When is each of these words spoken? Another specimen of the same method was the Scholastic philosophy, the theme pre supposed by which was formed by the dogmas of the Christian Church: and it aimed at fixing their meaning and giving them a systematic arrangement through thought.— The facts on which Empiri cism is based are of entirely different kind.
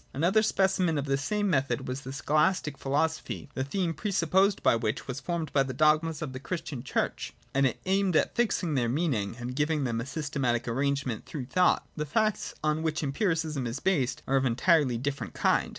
Another 0.15 0.41
specimen 0.41 0.97
of 0.97 1.05
the 1.05 1.15
same 1.15 1.47
method 1.47 1.87
was 1.87 2.01
the 2.01 2.11
Scholastic 2.11 2.75
philosophy, 2.75 3.49
the 3.53 3.63
theme 3.63 3.93
pre 3.93 4.09
supposed 4.11 4.63
by 4.63 4.75
which 4.75 5.07
was 5.07 5.19
formed 5.19 5.53
by 5.53 5.61
the 5.61 5.75
dogmas 5.75 6.23
of 6.23 6.33
the 6.33 6.39
Christian 6.39 6.81
Church: 6.81 7.35
and 7.53 7.67
it 7.67 7.79
aimed 7.85 8.15
at 8.15 8.33
fixing 8.33 8.73
their 8.73 8.89
meaning 8.89 9.35
and 9.37 9.55
giving 9.55 9.83
them 9.83 10.01
a 10.01 10.07
systematic 10.07 10.67
arrangement 10.67 11.27
through 11.27 11.45
thought.— 11.45 11.85
The 11.97 12.07
facts 12.07 12.55
on 12.63 12.81
which 12.81 13.03
Empiri 13.03 13.33
cism 13.35 13.67
is 13.67 13.79
based 13.79 14.23
are 14.27 14.37
of 14.37 14.45
entirely 14.45 14.97
different 14.97 15.35
kind. 15.35 15.69